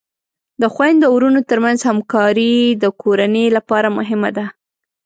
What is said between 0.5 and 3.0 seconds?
د خویندو او ورونو ترمنځ همکاری د